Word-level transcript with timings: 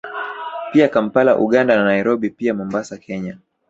Pia 0.73 0.87
Kampala 0.93 1.33
Uganda 1.45 1.75
na 1.75 1.83
Nairobi 1.83 2.29
pia 2.29 2.53
Mombasa 2.53 2.97
Kenya 2.97 3.37